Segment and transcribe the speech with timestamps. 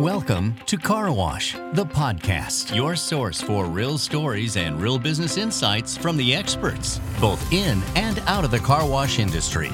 [0.00, 5.94] Welcome to Car Wash, the podcast, your source for real stories and real business insights
[5.94, 9.70] from the experts, both in and out of the car wash industry.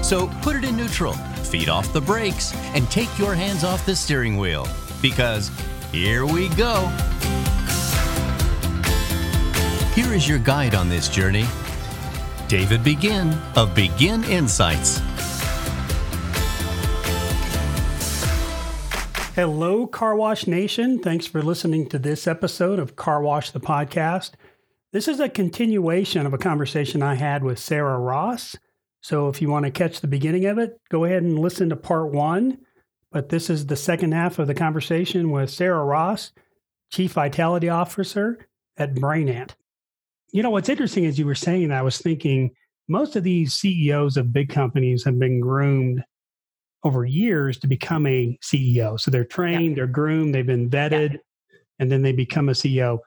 [0.00, 3.96] So put it in neutral, feed off the brakes, and take your hands off the
[3.96, 4.68] steering wheel
[5.02, 5.50] because
[5.90, 6.86] here we go.
[9.96, 11.46] Here is your guide on this journey
[12.46, 15.00] David Begin of Begin Insights.
[19.34, 21.00] Hello, Car Wash Nation.
[21.00, 24.34] Thanks for listening to this episode of Car Wash the Podcast.
[24.92, 28.56] This is a continuation of a conversation I had with Sarah Ross.
[29.00, 31.76] So if you want to catch the beginning of it, go ahead and listen to
[31.76, 32.58] part one.
[33.10, 36.30] But this is the second half of the conversation with Sarah Ross,
[36.92, 39.56] Chief Vitality Officer at Brainant.
[40.30, 42.52] You know, what's interesting as you were saying, I was thinking
[42.86, 46.04] most of these CEOs of big companies have been groomed
[46.84, 49.00] over years to become a CEO.
[49.00, 49.74] So they're trained, yeah.
[49.74, 51.58] they're groomed, they've been vetted, yeah.
[51.78, 52.98] and then they become a CEO.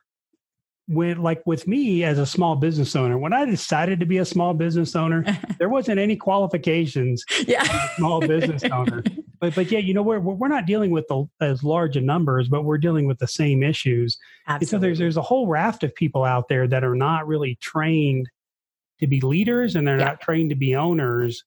[0.90, 4.26] When, like with me as a small business owner, when I decided to be a
[4.26, 5.24] small business owner,
[5.60, 7.24] there wasn't any qualifications.
[7.46, 7.64] Yeah,
[7.96, 9.04] small business owner.
[9.40, 12.50] But but yeah, you know we're we're not dealing with the, as large a numbers,
[12.50, 14.18] but we're dealing with the same issues.
[14.48, 14.64] Absolutely.
[14.64, 17.56] And so there's there's a whole raft of people out there that are not really
[17.62, 18.28] trained
[19.00, 20.06] to be leaders, and they're yeah.
[20.06, 21.44] not trained to be owners.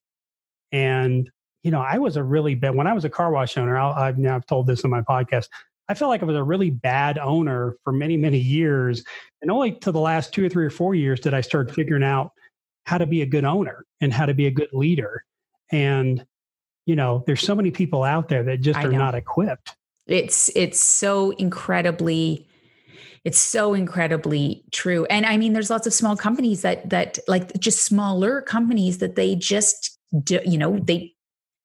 [0.71, 1.29] And
[1.63, 3.77] you know, I was a really bad when I was a car wash owner.
[3.77, 5.47] i have now I've told this in my podcast.
[5.87, 9.03] I felt like I was a really bad owner for many, many years,
[9.41, 12.03] and only to the last two or three or four years did I start figuring
[12.03, 12.31] out
[12.85, 15.23] how to be a good owner and how to be a good leader.
[15.71, 16.25] And
[16.85, 19.75] you know, there's so many people out there that just are not equipped.
[20.07, 22.47] It's it's so incredibly
[23.23, 27.53] it's so incredibly true and i mean there's lots of small companies that that like
[27.59, 31.13] just smaller companies that they just do, you know they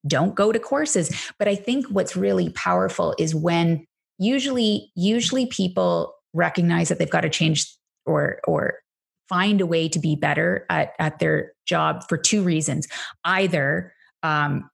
[0.06, 1.32] don't go to courses.
[1.38, 3.86] But i think what's really powerful is when
[4.18, 7.66] usually usually people recognize that they've got to change
[8.04, 8.80] or or
[9.28, 12.86] find a way to be better at, at their job for two reasons.
[13.24, 14.70] Either um,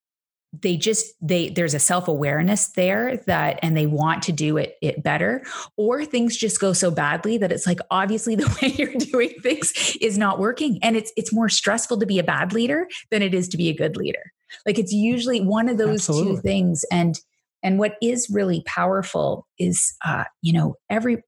[0.60, 5.02] they just they there's a self-awareness there that and they want to do it it
[5.02, 5.42] better
[5.78, 9.96] or things just go so badly that it's like obviously the way you're doing things
[10.00, 10.78] is not working.
[10.82, 13.70] And it's it's more stressful to be a bad leader than it is to be
[13.70, 14.32] a good leader
[14.66, 16.36] like it's usually one of those Absolutely.
[16.36, 16.84] two things.
[16.90, 17.18] And
[17.62, 21.22] and what is really powerful is uh, you know, every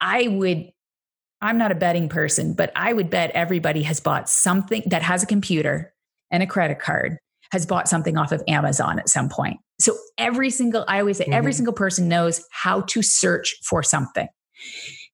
[0.00, 0.70] I would
[1.40, 5.22] I'm not a betting person, but I would bet everybody has bought something that has
[5.22, 5.92] a computer
[6.30, 7.18] and a credit card
[7.52, 9.58] has bought something off of Amazon at some point.
[9.78, 11.34] So every single, I always say, mm-hmm.
[11.34, 14.28] every single person knows how to search for something.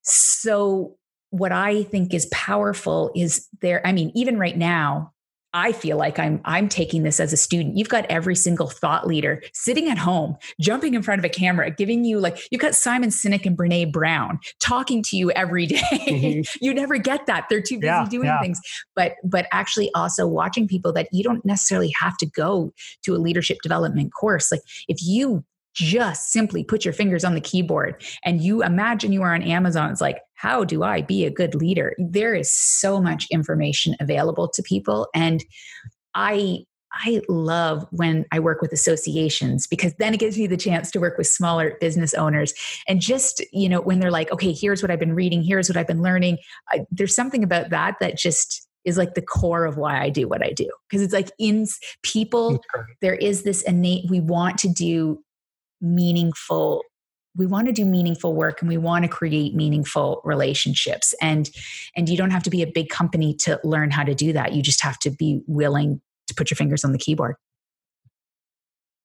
[0.03, 0.97] So
[1.31, 5.12] what I think is powerful is there, I mean, even right now,
[5.55, 7.77] I feel like I'm I'm taking this as a student.
[7.77, 11.71] You've got every single thought leader sitting at home, jumping in front of a camera,
[11.71, 15.81] giving you like you've got Simon Sinek and Brene Brown talking to you every day.
[15.93, 16.59] Mm-hmm.
[16.65, 17.47] you never get that.
[17.51, 18.41] They're too busy yeah, doing yeah.
[18.41, 18.61] things.
[18.97, 22.73] But but actually also watching people that you don't necessarily have to go
[23.05, 24.51] to a leadership development course.
[24.51, 29.23] Like if you just simply put your fingers on the keyboard and you imagine you
[29.23, 29.91] are on Amazon.
[29.91, 31.95] It's like, how do I be a good leader?
[31.99, 35.07] There is so much information available to people.
[35.15, 35.45] And
[36.15, 36.65] I
[36.95, 41.01] I love when I work with associations because then it gives me the chance to
[41.01, 42.53] work with smaller business owners.
[42.87, 45.79] And just, you know, when they're like, okay, here's what I've been reading, here's what
[45.79, 46.37] I've been learning,
[46.69, 50.29] I, there's something about that that just is like the core of why I do
[50.29, 50.71] what I do.
[50.91, 51.67] Because it's like in
[52.03, 52.61] people,
[53.01, 55.23] there is this innate, we want to do
[55.81, 56.83] meaningful
[57.37, 61.15] we want to do meaningful work and we want to create meaningful relationships.
[61.21, 61.51] And
[61.97, 64.53] and you don't have to be a big company to learn how to do that.
[64.53, 67.37] You just have to be willing to put your fingers on the keyboard.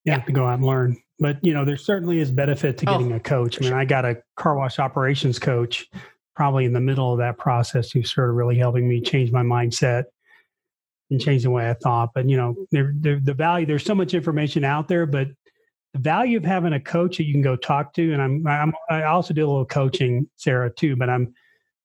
[0.03, 0.97] You yeah, to go out and learn.
[1.19, 3.57] But you know there certainly is benefit to oh, getting oh, a coach.
[3.59, 3.79] i mean sure.
[3.79, 5.87] i got a car wash operations coach
[6.35, 9.41] probably in the middle of that process who's sort of really helping me change my
[9.41, 10.03] mindset
[11.09, 12.11] and change the way i thought.
[12.13, 15.27] But you know the value there's so much information out there but
[15.97, 18.73] the value of having a coach that you can go talk to, and I'm, I'm
[18.89, 20.95] I also do a little coaching, Sarah, too.
[20.95, 21.33] But I'm,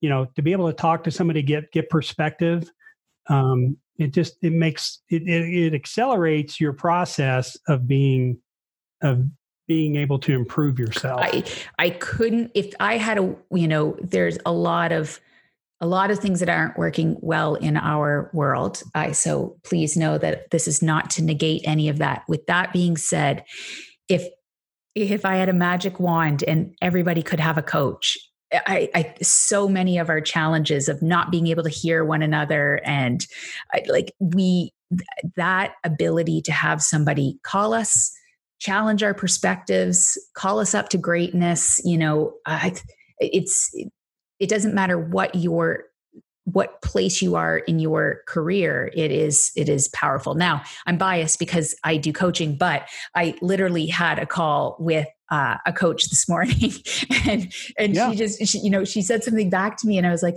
[0.00, 2.70] you know, to be able to talk to somebody, get get perspective,
[3.28, 8.38] um, it just it makes it, it, it accelerates your process of being
[9.02, 9.25] of
[9.66, 11.20] being able to improve yourself.
[11.22, 11.44] I
[11.78, 15.20] I couldn't if I had a you know there's a lot of
[15.81, 18.82] a lot of things that aren't working well in our world.
[18.94, 22.25] I so please know that this is not to negate any of that.
[22.28, 23.44] With that being said,
[24.08, 24.26] if
[24.94, 28.19] if I had a magic wand and everybody could have a coach,
[28.52, 32.81] I, I, so many of our challenges of not being able to hear one another
[32.84, 33.25] and
[33.72, 34.72] I, like we
[35.37, 38.12] that ability to have somebody call us
[38.60, 42.75] challenge our perspectives call us up to greatness you know I,
[43.19, 43.70] it's
[44.38, 45.84] it doesn't matter what your
[46.44, 51.38] what place you are in your career it is it is powerful now i'm biased
[51.38, 56.28] because i do coaching but i literally had a call with uh, a coach this
[56.28, 56.72] morning
[57.26, 58.10] and and yeah.
[58.10, 60.36] she just she, you know she said something back to me and i was like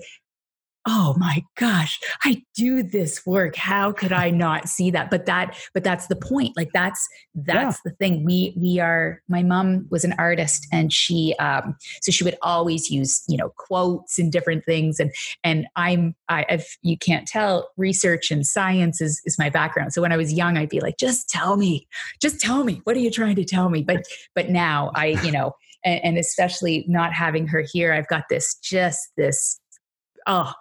[0.87, 5.09] oh my gosh i do this work how could i not see that?
[5.09, 7.91] But that but that's the point like that's that's yeah.
[7.91, 12.23] the thing we we are my mom was an artist and she um so she
[12.23, 15.11] would always use you know quotes and different things and
[15.43, 19.93] and i'm i if you can't tell research and science is is my background.
[19.93, 21.87] So when i was young i'd be like just tell me
[22.21, 23.83] just tell me what are you trying to tell me?
[23.83, 24.03] But
[24.33, 25.53] but now i you know
[25.83, 29.59] and, and especially not having her here i've got this just this
[30.27, 30.51] oh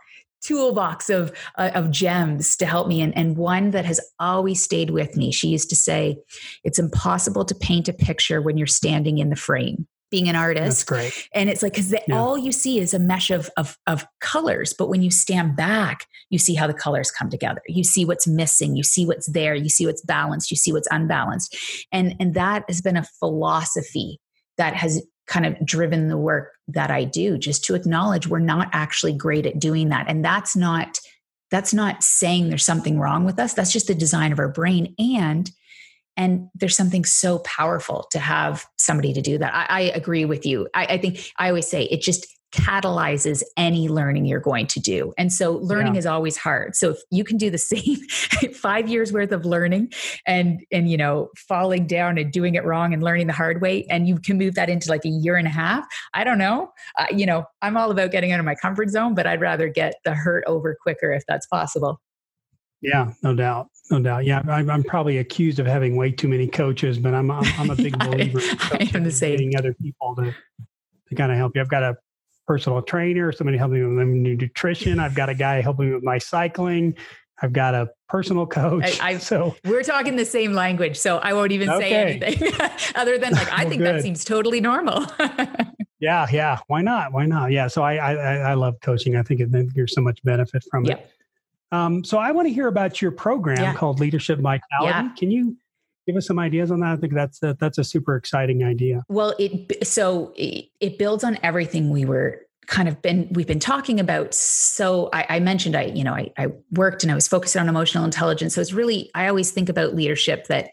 [0.44, 3.00] toolbox of uh, of gems to help me.
[3.00, 6.18] And, and one that has always stayed with me she used to say
[6.62, 10.64] it's impossible to paint a picture when you're standing in the frame being an artist.
[10.64, 11.28] That's great.
[11.34, 12.16] And it's like because yeah.
[12.16, 16.06] all you see is a mesh of, of of colors but when you stand back
[16.30, 17.60] you see how the colors come together.
[17.66, 20.88] You see what's missing you see what's there you see what's balanced you see what's
[20.90, 21.56] unbalanced.
[21.90, 24.20] And and that has been a philosophy
[24.56, 28.68] that has kind of driven the work that I do just to acknowledge we're not
[28.72, 30.06] actually great at doing that.
[30.08, 30.98] And that's not
[31.50, 33.54] that's not saying there's something wrong with us.
[33.54, 34.94] That's just the design of our brain.
[34.98, 35.50] And
[36.16, 39.54] and there's something so powerful to have somebody to do that.
[39.54, 40.68] I, I agree with you.
[40.74, 45.12] I, I, think i always say it just catalyzes any learning you're going to do.
[45.18, 45.98] And so learning yeah.
[45.98, 46.76] is always hard.
[46.76, 47.98] So if you can do the same
[48.54, 49.92] 5 years worth of learning
[50.26, 53.84] and and you know falling down and doing it wrong and learning the hard way
[53.90, 55.84] and you can move that into like a year and a half,
[56.14, 56.70] I don't know.
[56.98, 59.68] Uh, you know, I'm all about getting out of my comfort zone, but I'd rather
[59.68, 62.00] get the hurt over quicker if that's possible.
[62.80, 64.26] Yeah, no doubt, no doubt.
[64.26, 67.70] Yeah, I'm, I'm, probably accused of having way too many coaches, but I'm I'm, I'm
[67.70, 68.40] a big believer.
[68.40, 69.38] I, I am the same.
[69.38, 70.34] Getting other people to
[71.08, 71.62] to kind of help you.
[71.62, 71.96] I've got a
[72.46, 75.00] personal trainer, somebody helping me with my nutrition.
[75.00, 76.96] I've got a guy helping me with my cycling.
[77.42, 79.00] I've got a personal coach.
[79.00, 82.18] I, I, so we're talking the same language, so I won't even okay.
[82.20, 82.52] say anything
[82.94, 83.96] other than like I well, think good.
[83.96, 85.06] that seems totally normal.
[85.98, 86.58] yeah, yeah.
[86.68, 87.12] Why not?
[87.12, 87.50] Why not?
[87.50, 87.66] Yeah.
[87.68, 89.16] So I I, I love coaching.
[89.16, 91.10] I think it, there's so much benefit from it.
[91.72, 93.74] Um, so I want to hear about your program yeah.
[93.74, 94.62] called Leadership Vitality.
[94.82, 95.08] Yeah.
[95.16, 95.56] Can you
[96.06, 96.92] give us some ideas on that?
[96.92, 99.04] I think that's a, that's a super exciting idea.
[99.08, 103.58] Well, it so it, it builds on everything we were kind of been we've been
[103.58, 107.28] talking about so I, I, mentioned i you know I, I worked and i was
[107.28, 110.70] focused on emotional intelligence so it's really i always think about leadership that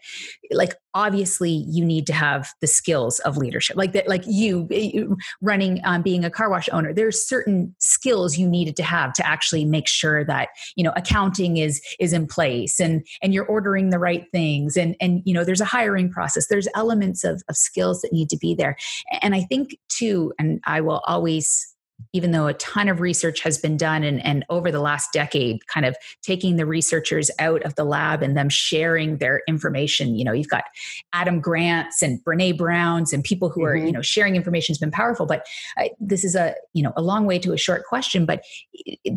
[0.50, 3.76] like obviously you need to have the skills of leadership.
[3.76, 5.04] Like that like you eh,
[5.40, 9.26] running um, being a car wash owner there's certain skills you needed to have to
[9.26, 13.90] actually make sure that you know accounting is is in place and and you're ordering
[13.90, 16.48] the right things and and you know there's a hiring process.
[16.48, 18.76] There's elements of, of skills that need to be there.
[19.20, 21.72] And i think too and i will always
[22.12, 25.66] even though a ton of research has been done and, and over the last decade,
[25.66, 30.16] kind of taking the researchers out of the lab and them sharing their information.
[30.16, 30.64] You know, you've got
[31.12, 33.68] Adam Grants and Brene Browns and people who mm-hmm.
[33.68, 35.26] are, you know, sharing information has been powerful.
[35.26, 35.46] But
[35.76, 38.26] uh, this is a, you know, a long way to a short question.
[38.26, 38.44] But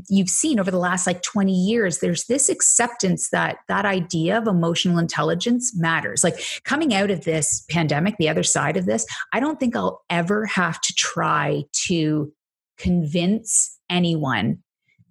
[0.09, 4.47] you've seen over the last like 20 years, there's this acceptance that that idea of
[4.47, 6.23] emotional intelligence matters.
[6.23, 10.03] Like coming out of this pandemic, the other side of this, I don't think I'll
[10.09, 12.31] ever have to try to
[12.77, 14.59] convince anyone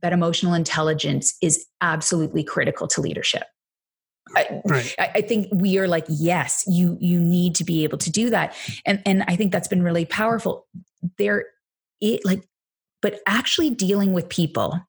[0.03, 3.45] that emotional intelligence is absolutely critical to leadership.
[4.37, 4.95] I, right.
[4.99, 8.57] I, think we are like, yes, you you need to be able to do that,
[8.87, 10.67] and and I think that's been really powerful.
[11.19, 11.45] There,
[12.01, 12.43] it like,
[13.03, 14.81] but actually dealing with people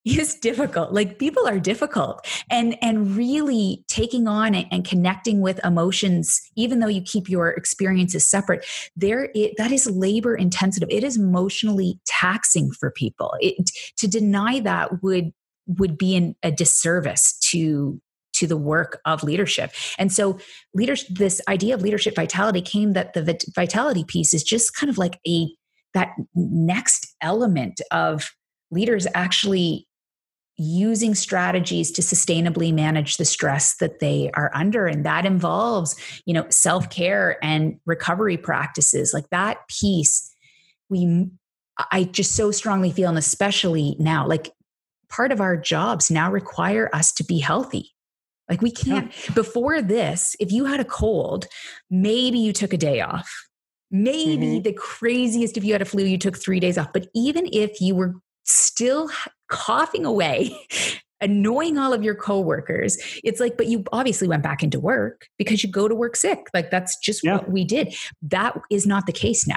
[0.04, 0.92] is difficult.
[0.92, 2.26] Like people are difficult.
[2.50, 8.26] And and really taking on and connecting with emotions even though you keep your experiences
[8.26, 8.64] separate
[8.96, 10.84] there it, that is labor intensive.
[10.88, 13.34] It is emotionally taxing for people.
[13.40, 15.32] It, to deny that would
[15.66, 18.00] would be an, a disservice to
[18.34, 19.72] to the work of leadership.
[19.98, 20.38] And so
[20.74, 24.98] leaders this idea of leadership vitality came that the vitality piece is just kind of
[24.98, 25.48] like a
[25.94, 28.30] that next element of
[28.72, 29.86] leaders actually
[30.58, 34.86] using strategies to sustainably manage the stress that they are under.
[34.86, 39.14] And that involves you know self-care and recovery practices.
[39.14, 40.30] Like that piece
[40.88, 41.26] we
[41.90, 44.50] i just so strongly feel and especially now like
[45.08, 47.90] part of our jobs now require us to be healthy.
[48.48, 51.46] Like we can't before this if you had a cold
[51.90, 53.30] maybe you took a day off.
[53.90, 54.62] Maybe mm-hmm.
[54.62, 56.92] the craziest if you had a flu you took 3 days off.
[56.92, 58.14] But even if you were
[58.44, 59.10] still
[59.48, 60.56] coughing away
[61.22, 62.98] annoying all of your coworkers.
[63.22, 66.48] It's like, but you obviously went back into work because you go to work sick.
[66.52, 67.34] Like that's just yeah.
[67.34, 67.94] what we did.
[68.22, 69.54] That is not the case now.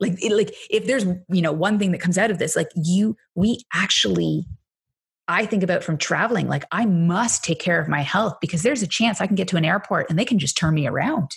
[0.00, 2.70] Like, it, like if there's you know one thing that comes out of this, like
[2.74, 4.46] you, we actually
[5.28, 8.82] I think about from traveling, like I must take care of my health because there's
[8.82, 11.30] a chance I can get to an airport and they can just turn me around.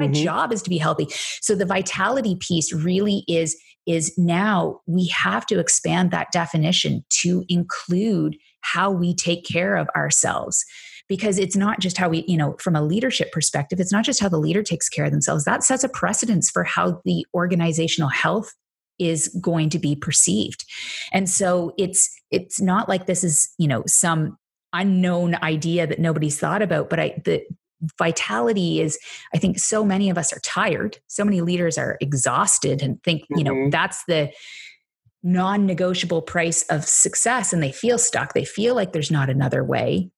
[0.00, 0.24] My mm-hmm.
[0.24, 1.08] job is to be healthy.
[1.40, 7.44] So the vitality piece really is is now we have to expand that definition to
[7.48, 10.64] include how we take care of ourselves
[11.08, 14.20] because it's not just how we you know from a leadership perspective it's not just
[14.20, 18.08] how the leader takes care of themselves that sets a precedence for how the organizational
[18.08, 18.52] health
[18.98, 20.64] is going to be perceived
[21.12, 24.36] and so it's it's not like this is you know some
[24.72, 27.42] unknown idea that nobody's thought about but i the
[27.98, 28.98] vitality is
[29.34, 33.22] i think so many of us are tired so many leaders are exhausted and think
[33.22, 33.38] mm-hmm.
[33.38, 33.70] you know mm-hmm.
[33.70, 34.30] that's the
[35.22, 40.10] non-negotiable price of success and they feel stuck they feel like there's not another way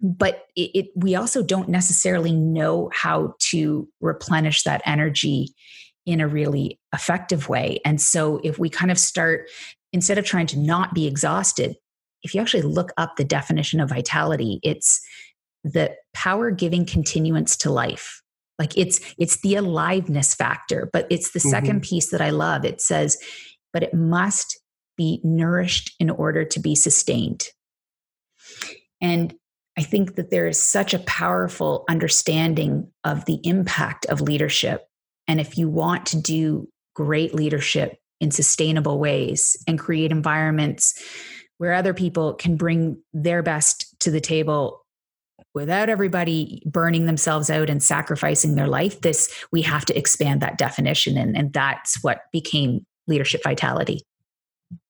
[0.00, 5.54] but it, it, we also don't necessarily know how to replenish that energy
[6.04, 9.48] in a really effective way and so if we kind of start
[9.92, 11.76] instead of trying to not be exhausted
[12.22, 15.00] if you actually look up the definition of vitality it's
[15.64, 18.22] the power giving continuance to life.
[18.58, 21.48] Like it's it's the aliveness factor but it's the mm-hmm.
[21.48, 22.64] second piece that i love.
[22.64, 23.18] It says
[23.72, 24.60] but it must
[24.96, 27.46] be nourished in order to be sustained.
[29.00, 29.34] And
[29.76, 34.86] i think that there is such a powerful understanding of the impact of leadership.
[35.26, 40.94] And if you want to do great leadership in sustainable ways and create environments
[41.58, 44.83] where other people can bring their best to the table
[45.54, 50.58] without everybody burning themselves out and sacrificing their life this we have to expand that
[50.58, 54.02] definition and, and that's what became leadership vitality.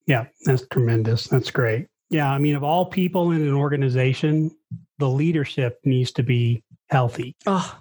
[0.07, 1.27] Yeah that's tremendous.
[1.27, 1.87] That's great.
[2.09, 4.51] Yeah i mean of all people in an organization
[4.97, 7.35] the leadership needs to be healthy.
[7.45, 7.79] Oh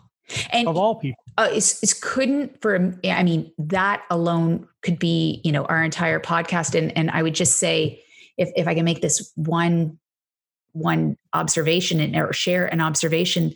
[0.50, 1.22] and of all people.
[1.36, 6.20] Uh, it's, it's couldn't for i mean that alone could be you know our entire
[6.20, 8.00] podcast and and i would just say
[8.38, 9.98] if if i can make this one
[10.74, 13.52] one observation and or share an observation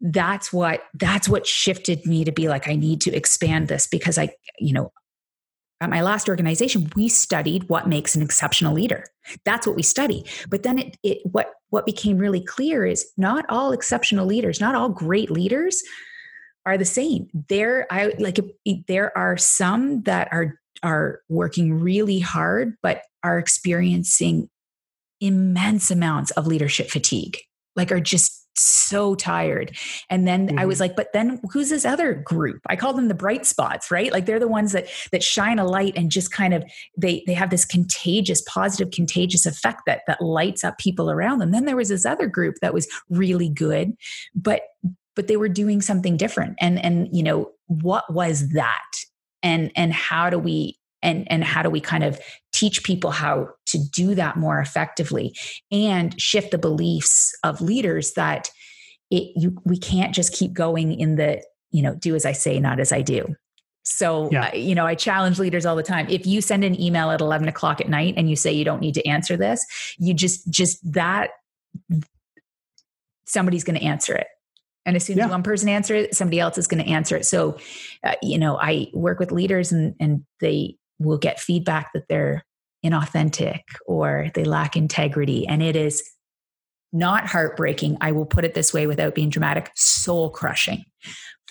[0.00, 4.18] that's what that's what shifted me to be like i need to expand this because
[4.18, 4.28] i
[4.58, 4.92] you know
[5.80, 9.06] at my last organization we studied what makes an exceptional leader.
[9.44, 10.24] That's what we study.
[10.48, 14.74] But then it, it what what became really clear is not all exceptional leaders not
[14.74, 15.82] all great leaders
[16.66, 17.28] are the same.
[17.48, 18.38] There i like
[18.86, 24.48] there are some that are are working really hard but are experiencing
[25.20, 27.38] immense amounts of leadership fatigue,
[27.76, 29.76] like are just so tired.
[30.08, 30.58] And then mm-hmm.
[30.58, 30.82] I was mm-hmm.
[30.82, 32.60] like, but then who's this other group?
[32.68, 34.12] I call them the bright spots, right?
[34.12, 36.64] Like they're the ones that that shine a light and just kind of
[36.96, 41.52] they they have this contagious, positive, contagious effect that that lights up people around them.
[41.52, 43.92] Then there was this other group that was really good,
[44.34, 44.62] but
[45.16, 46.56] but they were doing something different.
[46.60, 48.90] And and you know, what was that?
[49.42, 52.20] And and how do we and and how do we kind of
[52.52, 55.34] teach people how to do that more effectively
[55.70, 58.50] and shift the beliefs of leaders that
[59.10, 62.58] it you we can't just keep going in the you know do as i say
[62.60, 63.34] not as i do
[63.82, 64.48] so yeah.
[64.48, 67.20] uh, you know i challenge leaders all the time if you send an email at
[67.20, 69.64] 11 o'clock at night and you say you don't need to answer this
[69.98, 71.30] you just just that
[73.26, 74.26] somebody's going to answer it
[74.86, 75.26] and as soon yeah.
[75.26, 77.56] as one person answers it somebody else is going to answer it so
[78.04, 82.44] uh, you know i work with leaders and and they will get feedback that they're
[82.84, 85.46] inauthentic or they lack integrity.
[85.46, 86.02] And it is
[86.92, 87.98] not heartbreaking.
[88.00, 90.84] I will put it this way without being dramatic soul crushing.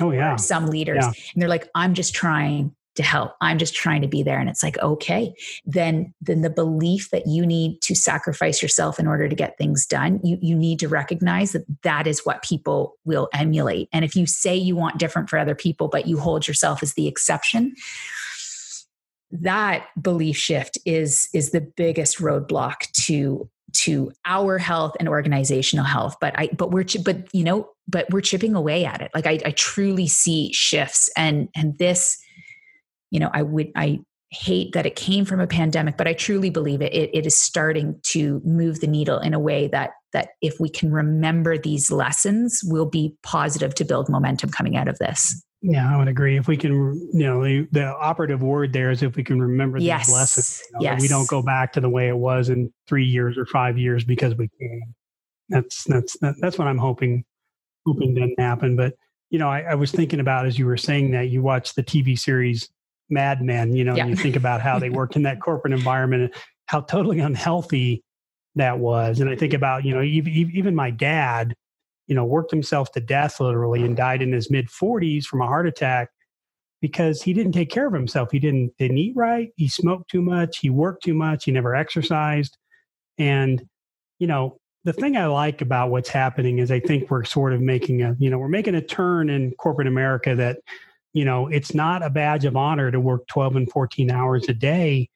[0.02, 0.36] Oh, yeah.
[0.36, 1.04] Some leaders.
[1.04, 1.12] Yeah.
[1.34, 3.32] And they're like, I'm just trying to help.
[3.40, 4.40] I'm just trying to be there.
[4.40, 5.34] And it's like, okay,
[5.66, 9.86] then then the belief that you need to sacrifice yourself in order to get things
[9.86, 13.88] done, you you need to recognize that that is what people will emulate.
[13.94, 16.96] And if you say you want different for other people, but you hold yourself as
[16.96, 17.74] the exception,
[19.32, 26.16] that belief shift is is the biggest roadblock to to our health and organizational health.
[26.20, 29.12] But i but we're but you know but we're chipping away at it.
[29.14, 32.18] Like i, I truly see shifts and and this
[33.12, 34.00] you know i would i
[34.32, 37.36] hate that it came from a pandemic but i truly believe it, it it is
[37.36, 41.90] starting to move the needle in a way that that if we can remember these
[41.90, 46.38] lessons will be positive to build momentum coming out of this yeah, I would agree.
[46.38, 46.72] If we can,
[47.14, 50.08] you know, the, the operative word there is if we can remember yes.
[50.08, 50.64] these lessons.
[50.72, 51.02] You know, yes.
[51.02, 54.04] We don't go back to the way it was in three years or five years
[54.04, 54.82] because we can.
[55.50, 57.26] That's that's that's what I'm hoping
[57.86, 58.76] hoping doesn't happen.
[58.76, 58.94] But
[59.32, 61.84] you know, I, I was thinking about as you were saying that you watch the
[61.84, 62.70] TV series
[63.10, 63.76] Mad Men.
[63.76, 64.04] You know, yeah.
[64.04, 66.34] and you think about how they worked in that corporate environment, and
[66.68, 68.04] how totally unhealthy
[68.56, 69.20] that was.
[69.20, 71.56] And I think about, you know, even, even my dad,
[72.10, 75.48] you know, worked himself to death literally and died in his mid 40s from a
[75.48, 76.10] heart attack
[76.82, 78.32] because he didn't take care of himself.
[78.32, 79.52] He didn't didn't eat right.
[79.58, 80.58] He smoked too much.
[80.58, 81.46] He worked too much.
[81.46, 82.58] He never exercised.
[83.20, 83.64] And
[84.18, 87.62] you know, the thing I like about what's happening is I think we're sort of
[87.62, 90.58] making a you know we're making a turn in corporate America that
[91.14, 94.54] you know it's not a badge of honor to work 12 and 14 hours a
[94.54, 95.10] day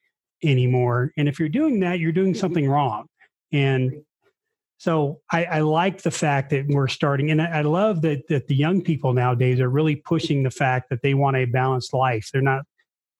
[0.44, 1.10] anymore.
[1.16, 3.06] And if you're doing that, you're doing something wrong.
[3.52, 4.04] And
[4.84, 8.48] so I, I, like the fact that we're starting, and I, I love that that
[8.48, 12.28] the young people nowadays are really pushing the fact that they want a balanced life.
[12.30, 12.66] They're not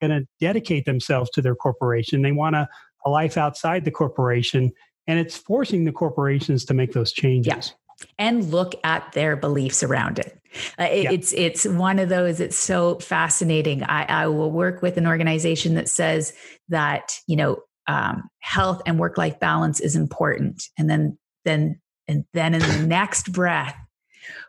[0.02, 2.20] going to dedicate themselves to their corporation.
[2.20, 2.68] They want a,
[3.06, 4.72] a life outside the corporation,
[5.06, 7.72] and it's forcing the corporations to make those changes.
[7.98, 8.06] Yeah.
[8.18, 10.38] And look at their beliefs around it.
[10.78, 11.12] Uh, it yeah.
[11.12, 12.40] It's it's one of those.
[12.40, 13.82] It's so fascinating.
[13.84, 16.34] I, I will work with an organization that says
[16.68, 22.24] that you know um, health and work life balance is important, and then then and
[22.32, 23.76] then in the next breath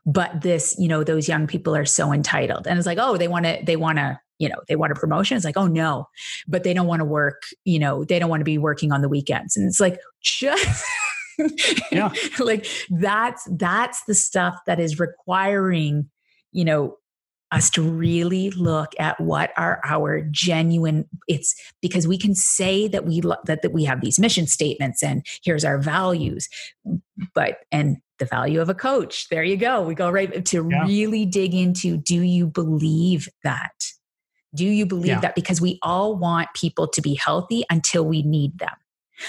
[0.06, 2.68] but this you know those young people are so entitled.
[2.68, 4.96] And it's like oh they want to they want to you know they want a
[4.96, 5.36] promotion.
[5.36, 6.08] It's like oh no
[6.48, 9.02] but they don't want to work you know they don't want to be working on
[9.02, 9.58] the weekends.
[9.58, 10.86] And it's like just
[11.92, 12.14] yeah.
[12.40, 16.10] like that's that's the stuff that is requiring
[16.52, 16.98] you know
[17.56, 23.06] us to really look at what are our genuine it's because we can say that
[23.06, 26.50] we that, that we have these mission statements and here's our values
[27.34, 29.28] but and the value of a coach.
[29.30, 29.82] There you go.
[29.82, 30.86] We go right to yeah.
[30.86, 33.74] really dig into do you believe that?
[34.54, 35.20] Do you believe yeah.
[35.20, 35.36] that?
[35.36, 38.76] Because we all want people to be healthy until we need them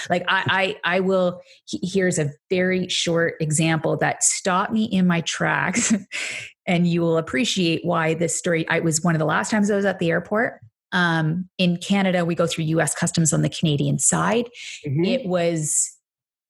[0.09, 1.41] like I, I, I will.
[1.83, 5.93] Here's a very short example that stopped me in my tracks,
[6.65, 8.67] and you will appreciate why this story.
[8.69, 10.59] I was one of the last times I was at the airport.
[10.93, 12.93] Um, in Canada, we go through U.S.
[12.95, 14.49] customs on the Canadian side.
[14.85, 15.03] Mm-hmm.
[15.03, 15.97] It was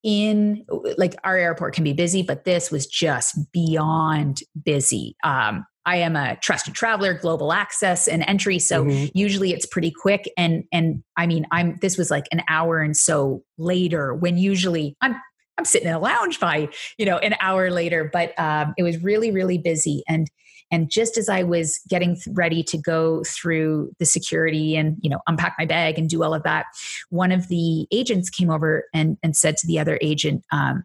[0.04, 0.66] in
[0.98, 5.16] like our airport can be busy, but this was just beyond busy.
[5.24, 8.60] Um, I am a trusted traveler, global access and entry.
[8.60, 9.06] So mm-hmm.
[9.14, 10.30] usually it's pretty quick.
[10.38, 14.96] And and I mean, I'm this was like an hour and so later when usually
[15.02, 15.16] I'm
[15.58, 18.10] I'm sitting in a lounge by, you know, an hour later.
[18.12, 20.04] But um, it was really, really busy.
[20.08, 20.28] And
[20.70, 25.20] and just as I was getting ready to go through the security and, you know,
[25.26, 26.66] unpack my bag and do all of that,
[27.10, 30.84] one of the agents came over and, and said to the other agent, um,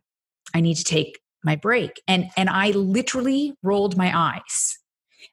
[0.55, 2.01] I need to take my break.
[2.07, 4.79] And and I literally rolled my eyes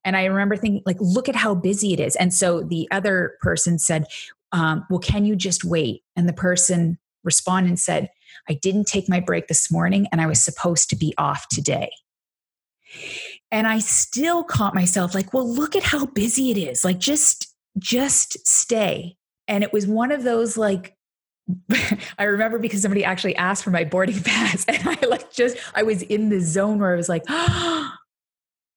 [0.10, 2.15] and I remember thinking, like, look at how busy it is.
[2.15, 4.06] And so the other person said,
[4.52, 6.02] um, Well, can you just wait?
[6.15, 8.10] And the person responded and said,
[8.50, 11.91] I didn't take my break this morning and I was supposed to be off today.
[13.52, 16.84] And I still caught myself like, well, look at how busy it is.
[16.84, 19.15] Like, just, just stay.
[19.48, 20.95] And it was one of those like,
[22.17, 25.84] I remember because somebody actually asked for my boarding pass and I like just, I
[25.84, 27.93] was in the zone where I was like, oh,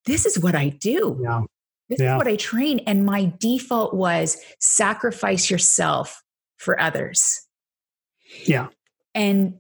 [0.07, 1.19] this is what I do.
[1.23, 1.43] Yeah.
[1.89, 2.15] This yeah.
[2.15, 2.81] is what I train.
[2.81, 6.23] And my default was sacrifice yourself
[6.57, 7.47] for others.
[8.45, 8.69] Yeah.
[9.15, 9.59] And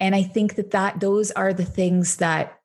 [0.00, 2.58] and I think that that those are the things that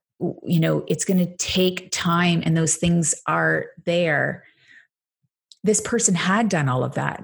[0.43, 4.43] you know it's going to take time and those things are there
[5.63, 7.23] this person had done all of that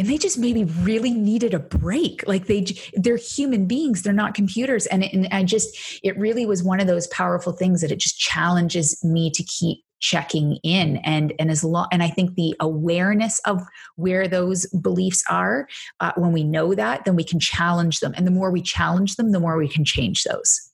[0.00, 2.26] and they just maybe really needed a break.
[2.26, 4.00] Like they they're human beings.
[4.00, 4.86] They're not computers.
[4.86, 7.98] And, it, and i just it really was one of those powerful things that it
[7.98, 10.96] just challenges me to keep checking in.
[11.04, 13.60] And and as long and i think the awareness of
[13.96, 15.68] where those beliefs are
[16.00, 18.14] uh, when we know that then we can challenge them.
[18.16, 20.70] And the more we challenge them the more we can change those.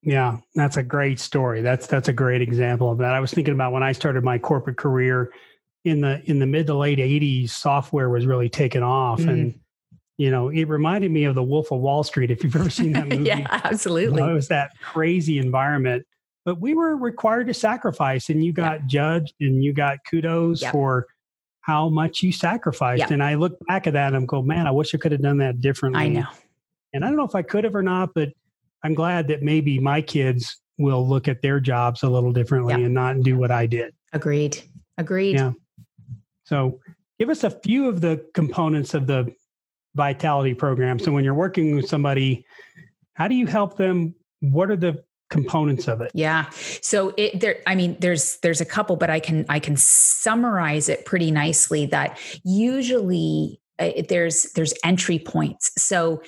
[0.00, 1.60] Yeah that's a great story.
[1.60, 3.12] That's that's a great example of that.
[3.12, 5.30] I was thinking about when i started my corporate career
[5.84, 9.20] in the in the mid to late 80s software was really taken off.
[9.20, 9.28] Mm.
[9.28, 9.60] and
[10.18, 12.92] you know it reminded me of the wolf of wall street if you've ever seen
[12.92, 16.06] that movie yeah absolutely you know, it was that crazy environment.
[16.46, 20.72] But we were required to sacrifice and you got judged and you got kudos yep.
[20.72, 21.06] for
[21.60, 23.00] how much you sacrificed.
[23.00, 23.10] Yep.
[23.12, 25.22] and i look back at that and i'm going man i wish i could have
[25.22, 26.02] done that differently.
[26.02, 26.26] i know.
[26.92, 28.30] And i don't know if i could have or not but
[28.82, 32.92] i'm glad that maybe my kids will look at their jobs a little differently and
[32.92, 33.94] not do what i did.
[34.12, 34.62] Agreed.
[34.98, 35.36] Agreed.
[35.36, 35.52] Yeah
[36.50, 36.80] so,
[37.20, 39.32] give us a few of the components of the
[39.94, 40.98] vitality program.
[40.98, 42.44] So, when you're working with somebody,
[43.14, 44.16] how do you help them?
[44.40, 46.50] What are the components of it yeah
[46.82, 50.88] so it there i mean there's there's a couple but i can i can summarize
[50.88, 55.70] it pretty nicely that usually uh, there's there's entry points.
[55.78, 56.22] So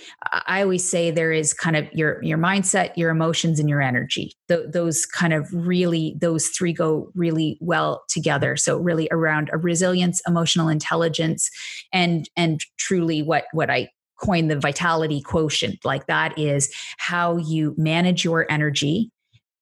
[0.46, 4.34] i always say there is kind of your your mindset your emotions and your energy.
[4.48, 8.56] Th- those kind of really those three go really well together.
[8.56, 11.50] So really around a resilience emotional intelligence
[11.92, 13.88] and and truly what what i
[14.22, 15.84] coin the vitality quotient.
[15.84, 19.10] Like that is how you manage your energy,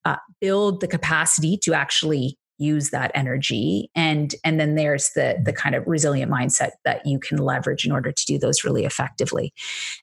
[0.05, 3.91] uh, build the capacity to actually use that energy.
[3.95, 7.93] And and then there's the the kind of resilient mindset that you can leverage in
[7.93, 9.53] order to do those really effectively.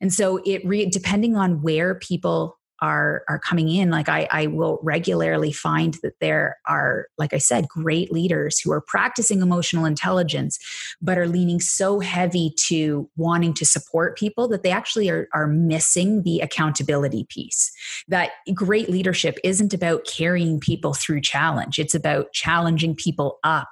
[0.02, 4.48] And so it re, depending on where people are are coming in like I, I
[4.48, 9.86] will regularly find that there are like i said great leaders who are practicing emotional
[9.86, 10.60] intelligence
[11.02, 15.48] but are leaning so heavy to wanting to support people that they actually are, are
[15.48, 17.72] missing the accountability piece.
[18.08, 21.80] That great leadership isn't about carrying people through challenge.
[21.80, 23.70] It's about challenging people up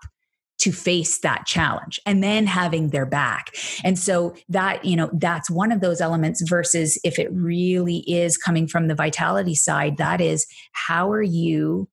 [0.65, 3.51] to face that challenge and then having their back.
[3.83, 8.35] And so that, you know, that's one of those elements versus if it really is
[8.35, 11.87] coming from the vitality side, that is how are you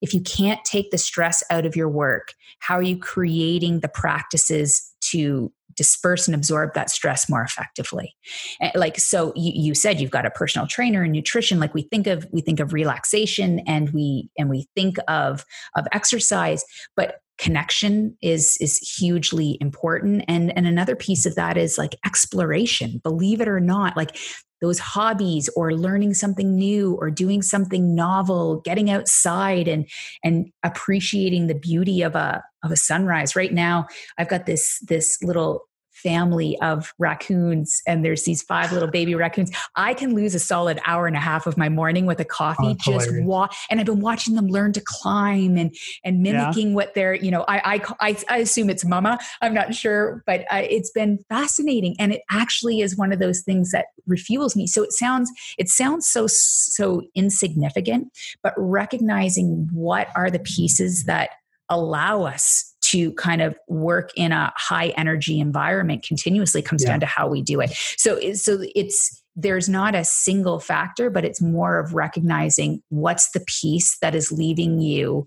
[0.00, 3.88] if you can't take the stress out of your work, how are you creating the
[3.88, 8.14] practices to disperse and absorb that stress more effectively
[8.60, 11.82] eh, like so you, you, said you've got a personal trainer and nutrition like we
[11.82, 15.46] think of we think of relaxation and we and we think of
[15.76, 16.62] of exercise
[16.94, 20.24] but connection is is hugely important.
[20.28, 23.00] And and another piece of that is like exploration.
[23.02, 24.16] Believe it or not like
[24.60, 29.90] those hobbies or learning something new or doing something novel getting outside and
[30.22, 33.34] and appreciating the beauty of a of a sunrise.
[33.34, 33.86] Right now
[34.18, 35.66] i've got this this little
[36.02, 39.50] family of raccoons and there's these five little baby raccoons.
[39.76, 42.58] I can lose a solid hour and a half of my morning with a coffee
[42.66, 46.74] oh, just walk and i've been watching them learn to climb and and mimicking yeah.
[46.74, 50.62] what they're you know I, I i assume it's mama i'm not sure but uh,
[50.68, 54.66] it's been fascinating and it actually is one of those things that refuels me.
[54.66, 58.08] So it sounds it sounds so so insignificant
[58.42, 61.30] but recognizing what are the pieces that
[61.68, 66.90] allow us to kind of work in a high energy environment continuously comes yeah.
[66.90, 67.70] down to how we do it.
[67.96, 73.42] So, so it's there's not a single factor, but it's more of recognizing what's the
[73.46, 75.26] piece that is leaving you.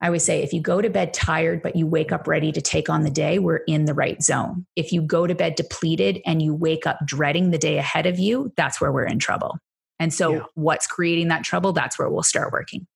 [0.00, 2.60] I would say if you go to bed tired, but you wake up ready to
[2.60, 4.66] take on the day, we're in the right zone.
[4.76, 8.18] If you go to bed depleted and you wake up dreading the day ahead of
[8.18, 9.58] you, that's where we're in trouble.
[9.98, 10.42] And so, yeah.
[10.54, 11.72] what's creating that trouble?
[11.72, 12.86] That's where we'll start working.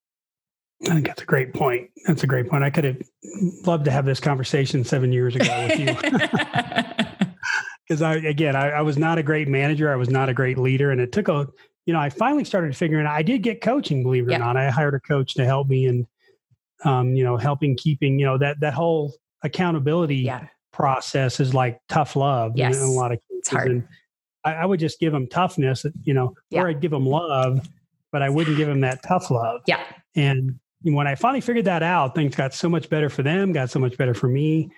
[0.85, 1.91] I think that's a great point.
[2.07, 2.63] That's a great point.
[2.63, 3.03] I could have
[3.67, 7.05] loved to have this conversation seven years ago with you.
[7.89, 9.91] Because I, again, I, I, was not a great manager.
[9.91, 10.91] I was not a great leader.
[10.91, 11.49] And it took a,
[11.87, 14.59] you know, I finally started figuring out, I did get coaching, believe it or not.
[14.59, 16.07] I hired a coach to help me and,
[16.85, 20.49] um, you know, helping keeping, you know, that, that whole accountability yeah.
[20.71, 22.77] process is like tough love yes.
[22.77, 23.39] in, a lot of cases.
[23.39, 23.71] It's hard.
[23.71, 23.89] And
[24.45, 26.61] I, I, would just give them toughness, you know, yeah.
[26.61, 27.67] or I'd give them love,
[28.13, 29.63] but I wouldn't give them that tough love.
[29.67, 29.83] Yeah.
[30.15, 33.71] And when I finally figured that out, things got so much better for them, got
[33.71, 34.71] so much better for me,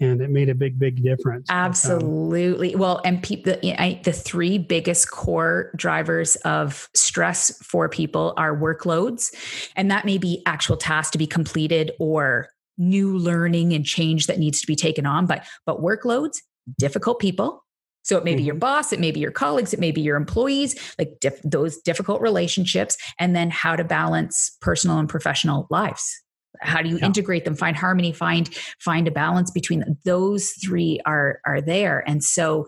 [0.00, 1.46] and it made a big, big difference.
[1.50, 2.70] Absolutely.
[2.70, 8.34] But, um, well, and people, the, the three biggest core drivers of stress for people
[8.36, 9.34] are workloads,
[9.76, 14.38] and that may be actual tasks to be completed or new learning and change that
[14.38, 15.26] needs to be taken on.
[15.26, 16.38] But but workloads,
[16.78, 17.64] difficult people,
[18.02, 18.60] so it may be your mm-hmm.
[18.60, 22.20] boss, it may be your colleagues, it may be your employees, like diff- those difficult
[22.20, 26.12] relationships, and then how to balance personal and professional lives.
[26.60, 27.06] How do you yeah.
[27.06, 27.56] integrate them?
[27.56, 28.12] Find harmony.
[28.12, 29.98] Find find a balance between them.
[30.04, 31.00] those three.
[31.06, 32.04] Are are there?
[32.06, 32.66] And so,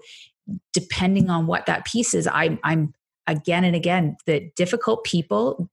[0.73, 2.95] depending on what that piece is, I'm I'm
[3.27, 5.69] again and again the difficult people.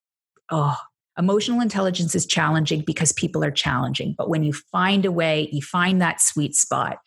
[0.50, 0.76] Oh,
[1.18, 4.14] emotional intelligence is challenging because people are challenging.
[4.16, 6.98] But when you find a way, you find that sweet spot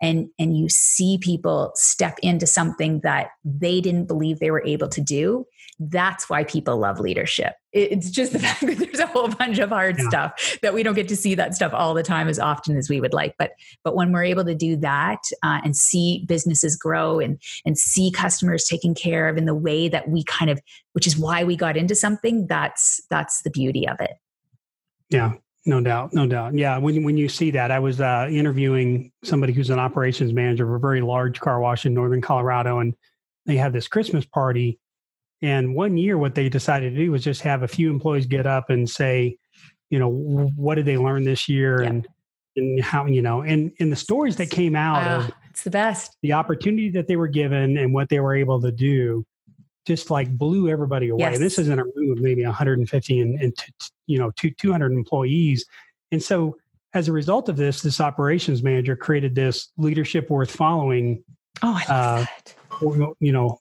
[0.00, 4.88] and and you see people step into something that they didn't believe they were able
[4.88, 5.44] to do
[5.78, 9.68] that's why people love leadership it's just the fact that there's a whole bunch of
[9.68, 10.08] hard yeah.
[10.08, 12.88] stuff that we don't get to see that stuff all the time as often as
[12.88, 13.52] we would like but
[13.84, 18.10] but when we're able to do that uh, and see businesses grow and and see
[18.10, 20.60] customers taken care of in the way that we kind of
[20.92, 24.12] which is why we got into something that's that's the beauty of it
[25.10, 25.32] yeah
[25.68, 26.54] no doubt, no doubt.
[26.54, 30.64] Yeah, when when you see that, I was uh, interviewing somebody who's an operations manager
[30.64, 32.94] of a very large car wash in northern Colorado, and
[33.44, 34.78] they had this Christmas party.
[35.40, 38.46] And one year, what they decided to do was just have a few employees get
[38.46, 39.36] up and say,
[39.90, 41.88] you know, what did they learn this year, yeah.
[41.90, 42.08] and
[42.56, 46.16] and how you know, and in the stories that came out of it's the best,
[46.22, 49.24] the opportunity that they were given and what they were able to do
[49.88, 51.20] just like blew everybody away.
[51.20, 51.38] Yes.
[51.38, 53.72] This is in a room of maybe 150 and, and t-
[54.06, 55.64] you know, two, 200 employees.
[56.12, 56.56] And so
[56.94, 61.24] as a result of this, this operations manager created this leadership worth following.
[61.62, 62.54] Oh, I love uh, that.
[63.18, 63.58] You know,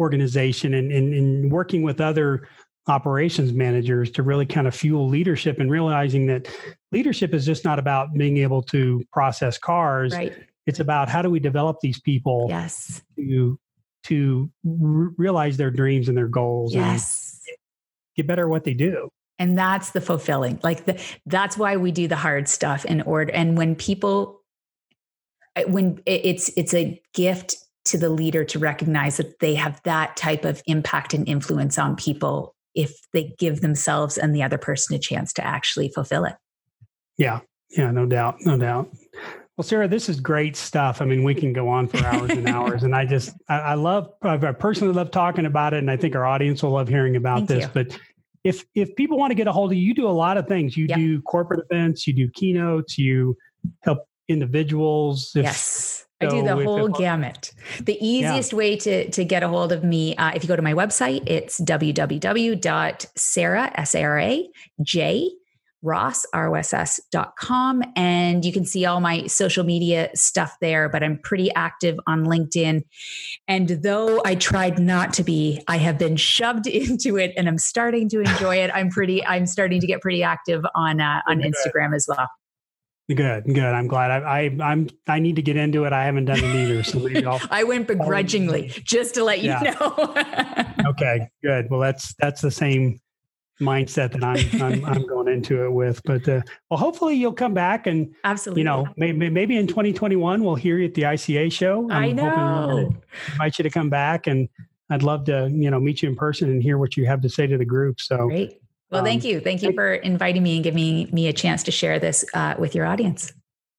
[0.00, 2.48] organization and, and, and working with other
[2.88, 6.48] operations managers to really kind of fuel leadership and realizing that
[6.90, 10.12] leadership is just not about being able to process cars.
[10.12, 10.36] Right
[10.66, 13.02] It's about how do we develop these people yes.
[13.16, 13.58] to
[14.04, 17.38] to r- realize their dreams and their goals yes.
[17.46, 17.56] and
[18.16, 19.10] get better at what they do.
[19.38, 20.58] And that's the fulfilling.
[20.62, 23.32] Like the that's why we do the hard stuff in order.
[23.32, 24.40] And when people
[25.56, 30.16] eh, when it's it's a gift to the leader to recognize that they have that
[30.16, 34.94] type of impact and influence on people if they give themselves and the other person
[34.94, 36.36] a chance to actually fulfill it.
[37.16, 37.40] Yeah.
[37.70, 38.36] Yeah, no doubt.
[38.40, 38.92] No doubt.
[39.56, 41.02] Well, Sarah, this is great stuff.
[41.02, 42.82] I mean, we can go on for hours and hours.
[42.82, 45.78] And I just, I, I love, I personally love talking about it.
[45.78, 47.64] And I think our audience will love hearing about Thank this.
[47.64, 47.70] you.
[47.74, 47.98] But
[48.42, 50.48] if, if people want to get a hold of you, you do a lot of
[50.48, 50.76] things.
[50.76, 50.98] You Yep.
[50.98, 53.36] do corporate events, you do keynotes, you
[53.82, 55.32] help individuals.
[55.36, 56.06] If, yes.
[56.20, 57.52] I do the whole gamut.
[57.80, 60.62] The easiest way to, to get a hold of me, uh, if you go to
[60.62, 62.50] my website, it's www.sarah,
[63.74, 64.50] S-A-R-A,
[64.82, 65.30] J,
[65.82, 67.82] Ross, R-O-S-S.com.
[67.96, 72.26] And you can see all my social media stuff there, but I'm pretty active on
[72.26, 72.82] LinkedIn.
[73.48, 77.58] And though I tried not to be, I have been shoved into it and I'm
[77.58, 78.70] starting to enjoy it.
[78.74, 82.28] I'm pretty, I'm starting to get pretty active on, uh, on Instagram as well.
[83.14, 83.58] Good, good.
[83.64, 84.10] I'm glad.
[84.10, 85.92] I, I, I'm, I need to get into it.
[85.92, 86.82] I haven't done it either.
[86.84, 89.74] So maybe I'll, I went begrudgingly just to let you Yeah.
[89.80, 90.14] know.
[90.90, 91.68] okay, good.
[91.70, 93.00] Well, that's, that's the same
[93.60, 96.00] mindset that I'm, I'm, I'm going into it with.
[96.04, 98.60] But, uh, well, hopefully you'll come back and, Absolutely.
[98.60, 101.90] you know, maybe, maybe in 2021 we'll hear you at the ICA show.
[101.90, 102.94] I I'm gonna know.
[103.32, 104.48] invite you to come back, and
[104.88, 107.28] I'd love to, you know, meet you in person and hear what you have to
[107.28, 108.00] say to the group.
[108.00, 108.59] So, Great.
[108.90, 109.40] Well, thank Um, you.
[109.40, 112.74] Thank you for inviting me and giving me a chance to share this uh, with
[112.74, 113.32] your audience.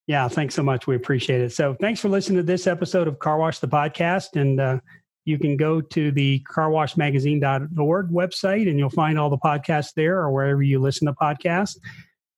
[0.08, 0.88] yeah, thanks so much.
[0.88, 1.52] We appreciate it.
[1.54, 4.80] So, thanks for listening to this episode of Car Wash the podcast, and uh,
[5.26, 10.32] you can go to the carwashmagazine.org website, and you'll find all the podcasts there, or
[10.32, 11.78] wherever you listen to podcasts.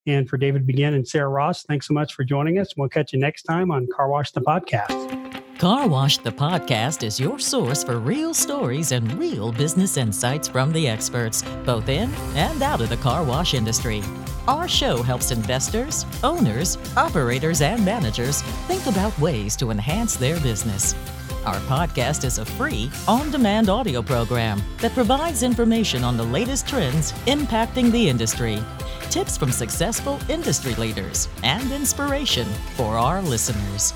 [0.06, 2.74] And for David Begin and Sarah Ross, thanks so much for joining us.
[2.76, 5.33] We'll catch you next time on Car Wash the podcast.
[5.64, 10.74] Car Wash the Podcast is your source for real stories and real business insights from
[10.74, 14.04] the experts, both in and out of the car wash industry.
[14.46, 20.96] Our show helps investors, owners, operators, and managers think about ways to enhance their business.
[21.46, 26.68] Our podcast is a free, on demand audio program that provides information on the latest
[26.68, 28.60] trends impacting the industry,
[29.10, 33.94] tips from successful industry leaders, and inspiration for our listeners.